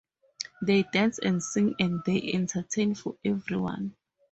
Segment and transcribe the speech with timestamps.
[0.63, 3.93] They dance and sing and they entertain for everyone.